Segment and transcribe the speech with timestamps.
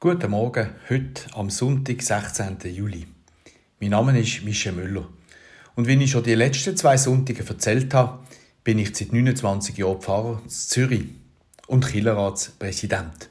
[0.00, 2.58] Guten Morgen, heute am Sonntag, 16.
[2.72, 3.08] Juli.
[3.80, 5.08] Mein Name ist Michel Müller.
[5.74, 8.20] Und wie ich schon die letzten zwei Sonntage erzählt habe,
[8.62, 11.06] bin ich seit 29 Jahren Pfarrer in Zürich
[11.66, 13.28] und Killerratspräsident.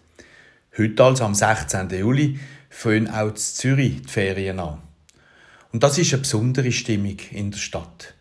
[0.77, 1.89] Heute also am 16.
[1.89, 2.37] Juli
[2.69, 4.81] fangen auch in Zürich die Ferien an.
[5.71, 8.13] Und das ist eine besondere Stimmung in der Stadt.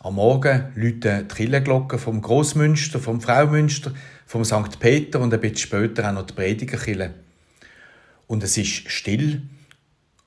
[0.00, 3.92] Am Morgen läuten die Kirchenglocken vom Großmünster, vom Fraumünster,
[4.26, 4.80] vom St.
[4.80, 7.25] Peter und ein bisschen später auch noch die Predigerkirche
[8.26, 9.42] und es ist still,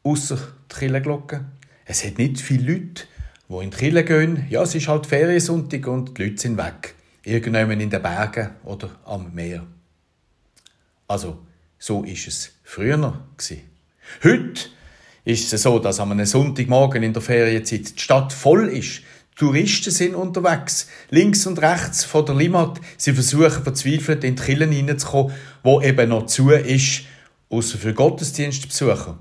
[0.04, 0.38] außer
[0.72, 1.46] die Kirchenglocke.
[1.86, 3.04] Es hat nicht viele Leute,
[3.50, 4.46] die in die Kirche gehen.
[4.50, 6.96] Ja, es ist halt Feriensonntag und die Leute sind weg.
[7.24, 9.66] Irgendjemand in den Bergen oder am Meer.
[11.08, 11.46] Also,
[11.78, 13.22] so ist es früher.
[14.24, 14.62] Heute
[15.26, 19.02] ist es so, dass am Sonntagmorgen in der Ferienzeit die Stadt voll ist.
[19.36, 22.80] Touristen sind unterwegs, links und rechts von der Limmat.
[22.98, 27.04] Sie versuchen verzweifelt in die Kirchen hineinzukommen, wo eben noch zu ist
[27.50, 29.18] außer für Gottesdienstbesucher.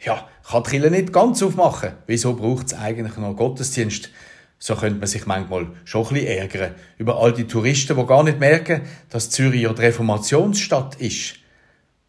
[0.00, 1.92] Ja, kann die Kirche nicht ganz aufmachen.
[2.06, 4.10] Wieso braucht es eigentlich noch Gottesdienst?
[4.58, 8.22] So könnte man sich manchmal schon ein bisschen ärgern über all die Touristen, die gar
[8.22, 11.36] nicht merken, dass Zürich ja die Reformationsstadt ist.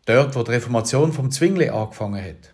[0.06, 2.53] Dort, wo die Reformation vom Zwingli angefangen hat.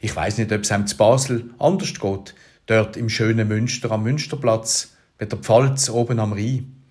[0.00, 2.34] Ich weiß nicht, ob es einem zu Basel anders geht.
[2.66, 6.82] Dort im schönen Münster am Münsterplatz, mit der Pfalz oben am Rhein.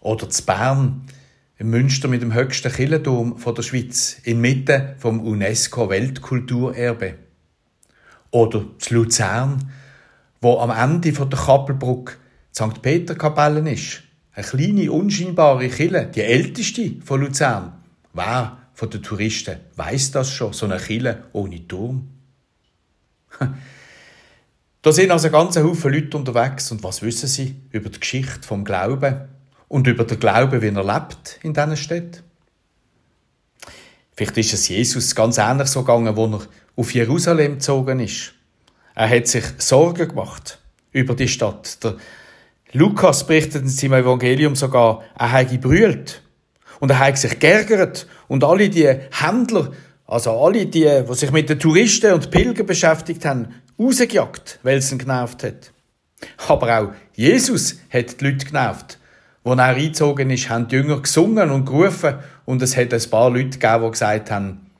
[0.00, 1.06] Oder zu Bern,
[1.68, 7.16] Münster mit dem höchsten Kirchenturm der Schweiz, inmitten vom UNESCO-Weltkulturerbe.
[8.30, 9.70] Oder zu Luzern,
[10.40, 12.14] wo am Ende der Kappelbrücke
[12.56, 12.80] die St.
[12.80, 14.02] Peter-Kapelle ist.
[14.32, 17.74] Eine kleine, unscheinbare Kille, die älteste von Luzern.
[18.14, 22.08] Wer von den Touristen weiß das schon, so eine Kille ohne Turm?
[24.82, 28.64] da sind also ganz Haufen Leute unterwegs und was wissen sie über die Geschichte vom
[28.64, 29.28] Glauben
[29.70, 32.24] und über den Glauben, wie er lebt in diesen Städten.
[34.16, 36.40] Vielleicht ist es Jesus ganz ähnlich so gegangen, wo er
[36.76, 38.32] auf Jerusalem gezogen ist.
[38.96, 40.58] Er hat sich Sorgen gemacht
[40.90, 41.82] über die Stadt.
[41.84, 41.94] Der
[42.72, 46.20] Lukas berichtet in seinem Evangelium sogar, er habe gebrüllt.
[46.80, 48.08] Und er hat sich geärgert.
[48.26, 49.70] Und alle die Händler,
[50.04, 54.90] also alle die, die sich mit den Touristen und Pilgern beschäftigt haben, rausgejagt, weil es
[54.90, 55.72] ihn genervt hat.
[56.48, 58.99] Aber auch Jesus hat die Leute genervt.
[59.42, 63.30] Als er eingezogen ist, haben die Jünger gesungen und gerufen und es hat ein paar
[63.30, 64.70] Leute gegeben, die gesagt haben,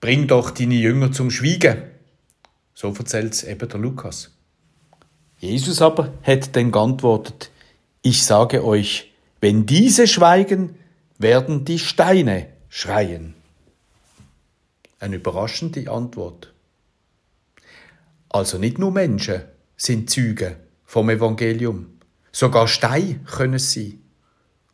[0.00, 1.82] bring doch deine Jünger zum Schweigen.
[2.74, 4.32] So erzählt es eben der Lukas.
[5.38, 7.50] Jesus aber hat dann geantwortet,
[8.02, 10.76] ich sage euch, wenn diese schweigen,
[11.18, 13.34] werden die Steine schreien.
[14.98, 16.52] Eine überraschende Antwort.
[18.28, 19.42] Also nicht nur Menschen
[19.76, 21.95] sind Züge vom Evangelium.
[22.36, 23.98] Sogar Steine können es sein.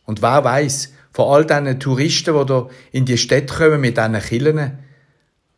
[0.05, 4.19] Und wer weiß, von all diesen Touristen, die da in die Städte kommen mit diesen
[4.19, 4.79] Killen,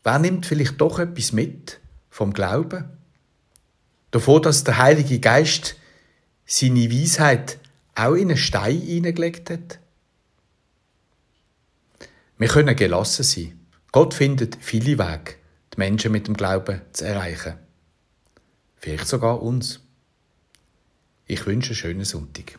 [0.03, 2.85] wer nimmt vielleicht doch etwas mit vom Glauben?
[4.11, 5.77] Davon, dass der Heilige Geist
[6.45, 7.59] seine Weisheit
[7.95, 9.79] auch in einen Stein hineingelegt hat?
[12.37, 13.59] Wir können gelassen sein.
[13.93, 15.37] Gott findet viele Wege,
[15.73, 17.55] die Menschen mit dem Glauben zu erreichen.
[18.77, 19.84] Vielleicht sogar uns.
[21.27, 22.59] Ich wünsche einen schönen Sonntag.